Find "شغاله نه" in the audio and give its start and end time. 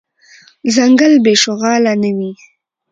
1.43-2.11